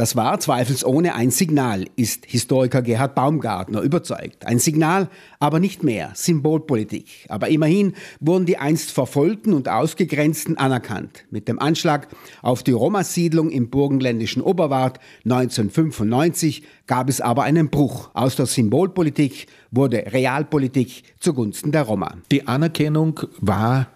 [0.00, 4.46] Das war zweifelsohne ein Signal, ist Historiker Gerhard Baumgartner überzeugt.
[4.46, 7.26] Ein Signal, aber nicht mehr, Symbolpolitik.
[7.28, 11.26] Aber immerhin wurden die einst Verfolgten und Ausgegrenzten anerkannt.
[11.30, 12.08] Mit dem Anschlag
[12.40, 18.08] auf die Roma-Siedlung im burgenländischen Oberwart 1995 gab es aber einen Bruch.
[18.14, 22.14] Aus der Symbolpolitik wurde Realpolitik zugunsten der Roma.
[22.32, 23.88] Die Anerkennung war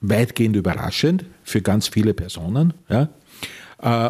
[0.00, 2.72] weitgehend überraschend für ganz viele Personen.
[2.88, 3.08] Ja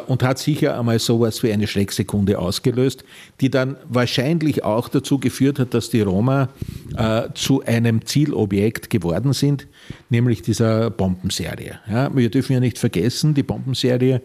[0.07, 3.05] und hat sicher einmal sowas wie eine Schrecksekunde ausgelöst,
[3.41, 6.49] die dann wahrscheinlich auch dazu geführt hat, dass die Roma
[6.97, 9.67] äh, zu einem Zielobjekt geworden sind,
[10.09, 11.79] nämlich dieser Bombenserie.
[11.89, 14.21] Ja, wir dürfen ja nicht vergessen, die Bombenserie, äh,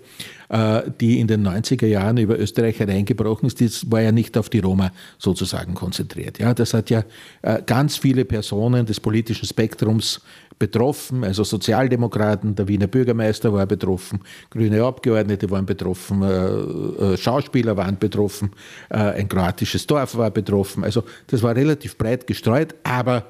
[1.00, 4.60] die in den 90er Jahren über Österreich hereingebrochen ist, das war ja nicht auf die
[4.60, 6.40] Roma sozusagen konzentriert.
[6.40, 7.04] Ja, das hat ja
[7.42, 10.22] äh, ganz viele Personen des politischen Spektrums
[10.58, 17.76] betroffen, also Sozialdemokraten, der Wiener Bürgermeister war betroffen, grüne Abgeordnete waren betroffen, äh, äh, Schauspieler
[17.76, 18.52] waren betroffen,
[18.90, 20.84] äh, ein kroatisches Dorf war betroffen.
[20.84, 23.26] Also das war relativ breit gestreut, aber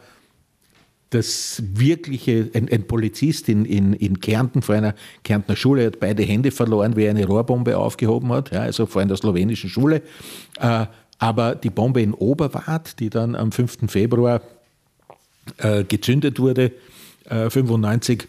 [1.16, 6.24] das wirkliche, ein, ein Polizist in, in, in, Kärnten vor einer Kärntner Schule hat beide
[6.24, 10.02] Hände verloren, wie er eine Rohrbombe aufgehoben hat, ja, also vor einer slowenischen Schule.
[11.18, 13.90] aber die Bombe in Oberwart, die dann am 5.
[13.92, 14.42] Februar
[15.88, 16.72] gezündet wurde,
[17.30, 18.28] 95, äh,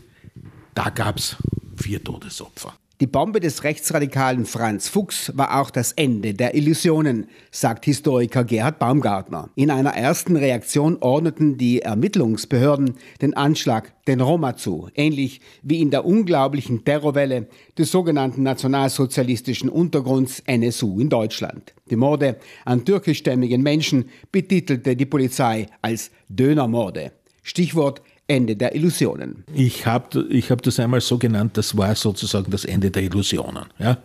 [0.75, 1.37] da gab es
[1.77, 2.75] vier Todesopfer.
[2.98, 8.78] Die Bombe des Rechtsradikalen Franz Fuchs war auch das Ende der Illusionen, sagt Historiker Gerhard
[8.78, 9.50] Baumgartner.
[9.55, 15.91] In einer ersten Reaktion ordneten die Ermittlungsbehörden den Anschlag den Roma zu, ähnlich wie in
[15.91, 21.75] der unglaublichen Terrorwelle des sogenannten nationalsozialistischen Untergrunds NSU in Deutschland.
[21.91, 27.12] Die Morde an türkischstämmigen Menschen betitelte die Polizei als Dönermorde.
[27.42, 29.44] Stichwort Ende der Illusionen.
[29.55, 33.66] Ich habe ich hab das einmal so genannt, das war sozusagen das Ende der Illusionen.
[33.78, 33.98] Ja?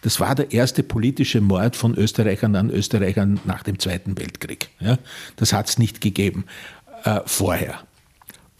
[0.00, 4.70] Das war der erste politische Mord von Österreichern an Österreichern nach dem Zweiten Weltkrieg.
[4.80, 4.98] Ja?
[5.36, 6.46] Das hat es nicht gegeben
[7.04, 7.80] äh, vorher.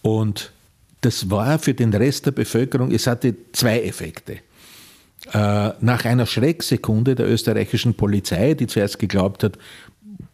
[0.03, 0.53] Und
[1.01, 4.41] das war für den Rest der Bevölkerung, es hatte zwei Effekte.
[5.33, 9.59] Äh, nach einer Schrecksekunde der österreichischen Polizei, die zuerst geglaubt hat,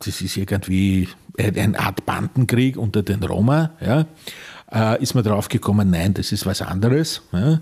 [0.00, 4.06] das ist irgendwie eine Art Bandenkrieg unter den Roma, ja,
[4.72, 7.22] äh, ist man drauf gekommen, nein, das ist was anderes.
[7.33, 7.60] Ja.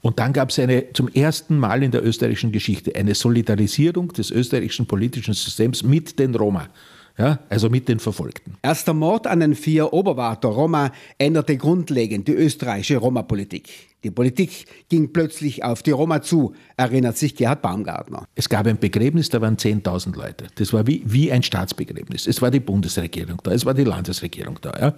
[0.00, 4.30] Und dann gab es eine, zum ersten Mal in der österreichischen Geschichte eine Solidarisierung des
[4.30, 6.68] österreichischen politischen Systems mit den Roma.
[7.16, 8.56] Ja, also mit den Verfolgten.
[8.60, 13.68] Erst der Mord an den vier Oberwarter Roma änderte grundlegend die österreichische Roma-Politik.
[14.02, 18.26] Die Politik ging plötzlich auf die Roma zu, erinnert sich Gerhard Baumgartner.
[18.34, 20.48] Es gab ein Begräbnis, da waren 10.000 Leute.
[20.56, 22.26] Das war wie, wie ein Staatsbegräbnis.
[22.26, 24.72] Es war die Bundesregierung da, es war die Landesregierung da.
[24.78, 24.94] Ja?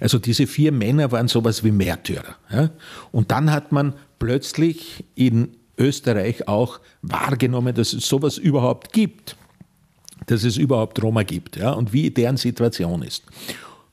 [0.00, 2.36] Also diese vier Männer waren sowas wie Märtyrer.
[2.50, 2.70] Ja?
[3.10, 9.36] Und dann hat man plötzlich in Österreich auch wahrgenommen, dass es sowas überhaupt gibt,
[10.26, 11.72] dass es überhaupt Roma gibt ja?
[11.72, 13.24] und wie deren Situation ist.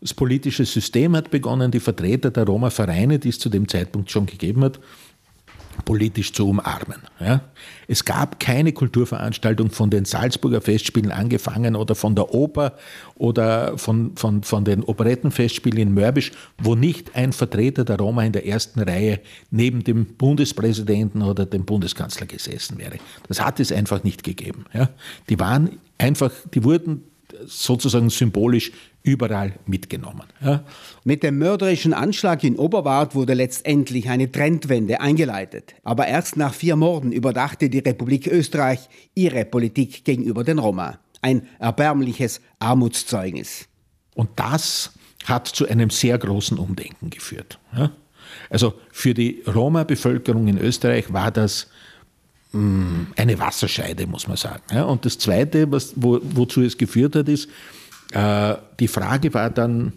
[0.02, 4.26] Das politische System hat begonnen, die Vertreter der Roma-Vereine, die es zu dem Zeitpunkt schon
[4.26, 4.80] gegeben hat,
[5.86, 7.02] politisch zu umarmen.
[7.20, 7.42] Ja?
[7.88, 12.74] Es gab keine Kulturveranstaltung von den Salzburger Festspielen angefangen oder von der Oper
[13.16, 18.32] oder von, von, von den Operettenfestspielen in Mörbisch, wo nicht ein Vertreter der Roma in
[18.32, 19.20] der ersten Reihe
[19.52, 22.98] neben dem Bundespräsidenten oder dem Bundeskanzler gesessen wäre.
[23.28, 24.66] Das hat es einfach nicht gegeben.
[24.74, 24.90] Ja?
[25.30, 27.04] Die waren einfach, die wurden
[27.46, 28.72] sozusagen symbolisch
[29.04, 30.24] überall mitgenommen.
[30.42, 30.64] Ja.
[31.04, 35.74] Mit dem mörderischen Anschlag in Oberwart wurde letztendlich eine Trendwende eingeleitet.
[35.84, 41.00] Aber erst nach vier Morden überdachte die Republik Österreich ihre Politik gegenüber den Roma.
[41.22, 43.68] Ein erbärmliches Armutszeugnis.
[44.16, 44.92] Und das
[45.26, 47.60] hat zu einem sehr großen Umdenken geführt.
[47.76, 47.92] Ja.
[48.50, 51.68] Also für die Roma-Bevölkerung in Österreich war das
[52.52, 54.82] eine Wasserscheide, muss man sagen.
[54.84, 57.48] Und das Zweite, was, wo, wozu es geführt hat, ist,
[58.12, 59.94] äh, die Frage war dann,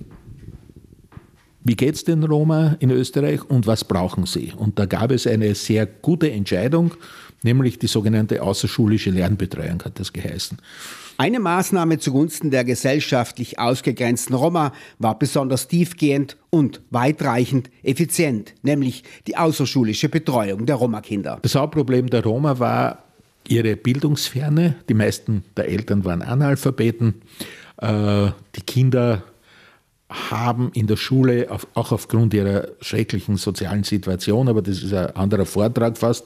[1.65, 4.53] wie geht es den Roma in Österreich und was brauchen sie?
[4.57, 6.93] Und da gab es eine sehr gute Entscheidung,
[7.45, 10.59] nämlich die sogenannte außerschulische Lernbetreuung hat das geheißen.
[11.19, 19.37] Eine Maßnahme zugunsten der gesellschaftlich ausgegrenzten Roma war besonders tiefgehend und weitreichend effizient, nämlich die
[19.37, 21.39] außerschulische Betreuung der Roma-Kinder.
[21.43, 23.05] Das Hauptproblem der Roma war
[23.47, 24.77] ihre Bildungsferne.
[24.89, 27.23] Die meisten der Eltern waren Analphabeten.
[27.77, 29.23] Äh, die Kinder
[30.13, 35.47] haben in der Schule, auch aufgrund ihrer schrecklichen sozialen Situation, aber das ist ein anderer
[35.47, 36.25] Vortrag fast,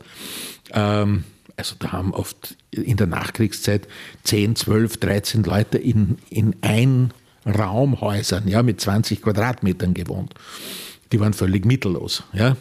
[0.73, 1.25] ähm,
[1.57, 3.89] also da haben oft in der Nachkriegszeit
[4.25, 10.35] 10, 12, 13 Leute in, in Einraumhäusern ja, mit 20 Quadratmetern gewohnt.
[11.13, 12.25] Die waren völlig mittellos.
[12.33, 12.57] Ja.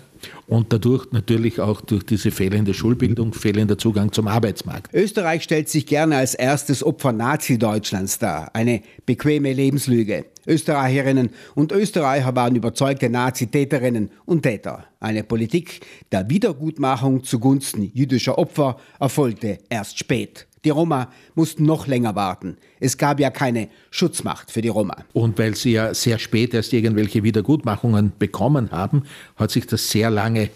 [0.47, 4.93] Und dadurch natürlich auch durch diese fehlende Schulbildung, fehlender Zugang zum Arbeitsmarkt.
[4.93, 8.53] Österreich stellt sich gerne als erstes Opfer Nazi-Deutschlands dar.
[8.53, 10.25] Eine bequeme Lebenslüge.
[10.47, 14.85] Österreicherinnen und Österreicher waren überzeugte Nazitäterinnen und Täter.
[14.99, 15.81] Eine Politik
[16.11, 20.47] der Wiedergutmachung zugunsten jüdischer Opfer erfolgte erst spät.
[20.63, 22.57] Die Roma mussten noch länger warten.
[22.79, 24.97] Es gab ja keine Schutzmacht für die Roma.
[25.13, 29.03] Und weil sie ja sehr spät erst irgendwelche Wiedergutmachungen bekommen haben,
[29.35, 30.49] hat sich das sehr lange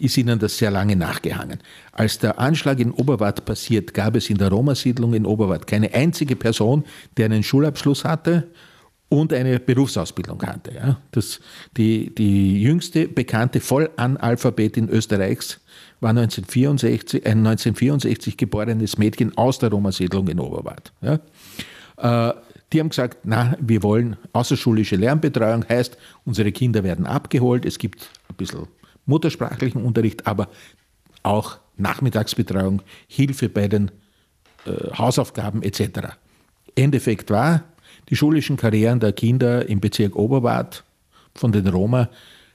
[0.00, 1.58] ist ihnen das sehr lange nachgehangen.
[1.92, 6.36] Als der Anschlag in Oberwart passiert, gab es in der Roma-Siedlung in Oberwart keine einzige
[6.36, 6.84] Person,
[7.18, 8.48] die einen Schulabschluss hatte
[9.10, 10.72] und eine Berufsausbildung hatte.
[10.74, 11.00] Ja.
[11.10, 11.40] Das,
[11.76, 15.60] die, die jüngste bekannte Vollanalphabetin Österreichs
[16.00, 20.92] war 1964, ein 1964 geborenes Mädchen aus der Roma-Siedlung in Oberwart.
[21.02, 21.18] Ja.
[22.30, 22.34] Äh,
[22.72, 28.08] die haben gesagt, na, wir wollen außerschulische Lernbetreuung, heißt, unsere Kinder werden abgeholt, es gibt
[28.28, 28.68] ein bisschen
[29.06, 30.48] muttersprachlichen Unterricht, aber
[31.24, 33.90] auch Nachmittagsbetreuung, Hilfe bei den
[34.66, 36.10] äh, Hausaufgaben etc.
[36.76, 37.64] Endeffekt war,
[38.08, 40.84] die schulischen Karrieren der Kinder im Bezirk Oberwart
[41.34, 42.08] von den Roma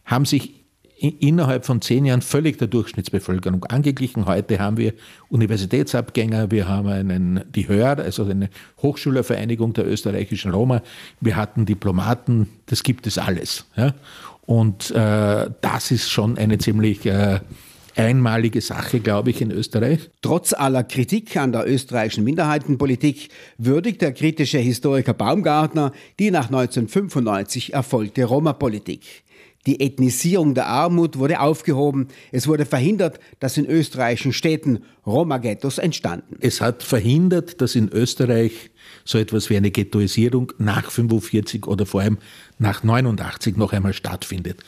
[0.06, 0.66] haben sich
[0.98, 4.26] innerhalb von zehn Jahren völlig der Durchschnittsbevölkerung angeglichen.
[4.26, 4.94] Heute haben wir
[5.30, 8.50] Universitätsabgänger, wir haben einen, die HÖR, also eine
[8.82, 10.82] Hochschülervereinigung der österreichischen Roma,
[11.20, 13.66] wir hatten Diplomaten, das gibt es alles.
[13.76, 13.94] Ja?
[14.46, 17.40] Und äh, das ist schon eine ziemlich äh,
[17.96, 20.10] einmalige Sache, glaube ich, in Österreich.
[20.22, 27.74] Trotz aller Kritik an der österreichischen Minderheitenpolitik würdigt der kritische Historiker Baumgartner die nach 1995
[27.74, 29.24] erfolgte Roma-Politik.
[29.66, 32.10] Die Ethnisierung der Armut wurde aufgehoben.
[32.32, 36.38] Es wurde verhindert, dass in österreichischen Städten Roma-Ghettos entstanden.
[36.40, 38.70] Es hat verhindert, dass in Österreich
[39.06, 42.20] so etwas wie eine Ghettoisierung nach 45 oder vor allem
[42.60, 44.62] nach 89 noch einmal stattfindet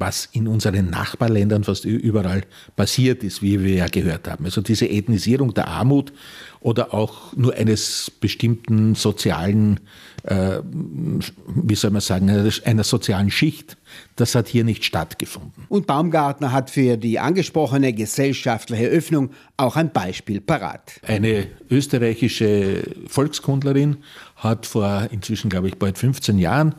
[0.00, 2.42] was in unseren Nachbarländern fast überall
[2.74, 4.46] passiert ist, wie wir ja gehört haben.
[4.46, 6.12] Also diese Ethnisierung der Armut
[6.60, 9.80] oder auch nur eines bestimmten sozialen,
[10.24, 12.30] äh, wie soll man sagen,
[12.64, 13.76] einer sozialen Schicht,
[14.16, 15.64] das hat hier nicht stattgefunden.
[15.68, 20.92] Und Baumgartner hat für die angesprochene gesellschaftliche Öffnung auch ein Beispiel parat.
[21.06, 23.98] Eine österreichische Volkskundlerin
[24.36, 26.74] hat vor inzwischen, glaube ich, bald 15 Jahren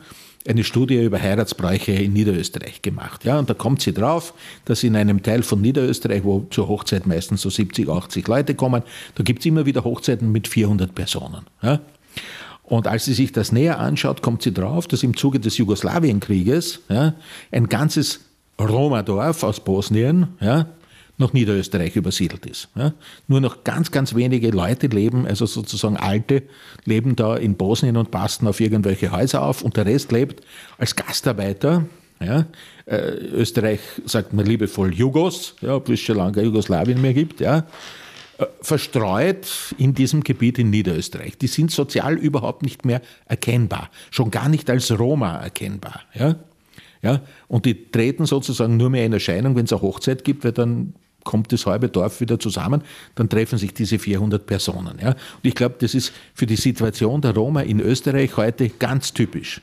[0.48, 3.24] eine Studie über Heiratsbräuche in Niederösterreich gemacht.
[3.24, 4.34] Ja, und da kommt sie drauf,
[4.64, 8.82] dass in einem Teil von Niederösterreich, wo zur Hochzeit meistens so 70, 80 Leute kommen,
[9.14, 11.46] da gibt es immer wieder Hochzeiten mit 400 Personen.
[11.62, 11.80] Ja.
[12.64, 16.80] Und als sie sich das näher anschaut, kommt sie drauf, dass im Zuge des Jugoslawienkrieges
[16.88, 17.14] ja,
[17.50, 18.20] ein ganzes
[18.60, 20.66] Roma-Dorf aus Bosnien ja,
[21.22, 22.68] nach Niederösterreich übersiedelt ist.
[22.74, 22.92] Ja.
[23.28, 26.42] Nur noch ganz, ganz wenige Leute leben, also sozusagen Alte,
[26.84, 30.44] leben da in Bosnien und passen auf irgendwelche Häuser auf und der Rest lebt
[30.78, 31.86] als Gastarbeiter.
[32.20, 32.46] Ja.
[32.86, 37.40] Äh, Österreich sagt man liebevoll Jugos, ja, obwohl es schon lange Jugoslawien mehr gibt.
[37.40, 37.66] Ja
[38.38, 41.38] äh, verstreut in diesem Gebiet in Niederösterreich.
[41.38, 46.02] Die sind sozial überhaupt nicht mehr erkennbar, schon gar nicht als Roma erkennbar.
[46.14, 46.36] Ja?
[47.02, 47.20] Ja?
[47.48, 50.94] Und die treten sozusagen nur mehr in Erscheinung, wenn es eine Hochzeit gibt, weil dann
[51.24, 52.82] kommt das halbe Dorf wieder zusammen,
[53.14, 54.98] dann treffen sich diese 400 Personen.
[55.00, 55.10] Ja?
[55.10, 59.60] Und ich glaube, das ist für die Situation der Roma in Österreich heute ganz typisch.